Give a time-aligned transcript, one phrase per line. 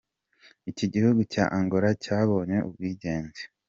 [0.87, 3.41] Igihugu cya Angola cyabonye ubwigenge.